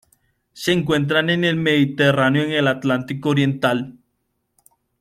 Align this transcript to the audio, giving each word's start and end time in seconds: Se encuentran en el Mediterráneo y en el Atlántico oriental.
Se 0.53 0.71
encuentran 0.71 1.29
en 1.29 1.43
el 1.43 1.57
Mediterráneo 1.57 2.41
y 2.47 2.53
en 2.53 2.53
el 2.53 2.67
Atlántico 2.69 3.29
oriental. 3.29 3.99